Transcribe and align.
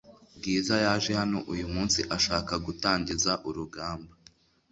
Bwiza 0.37 0.75
yaje 0.85 1.11
hano 1.21 1.37
uyu 1.53 1.65
munsi 1.73 1.99
ashaka 2.17 2.53
gutangiza 2.65 3.31
urugamba 3.47 4.13